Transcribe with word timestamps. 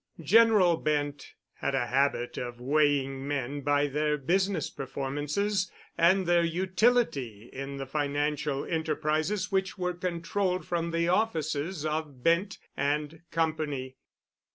General 0.19 0.77
Bent 0.77 1.35
had 1.57 1.75
a 1.75 1.85
habit 1.85 2.35
of 2.35 2.59
weighing 2.59 3.27
men 3.27 3.61
by 3.61 3.85
their 3.85 4.17
business 4.17 4.67
performances 4.71 5.71
and 5.95 6.25
their 6.25 6.43
utility 6.43 7.51
in 7.53 7.77
the 7.77 7.85
financial 7.85 8.65
enterprises 8.65 9.51
which 9.51 9.77
were 9.77 9.93
controlled 9.93 10.65
from 10.65 10.89
the 10.89 11.07
offices 11.07 11.85
of 11.85 12.23
Bent 12.23 12.57
& 12.97 13.29
Company. 13.31 13.97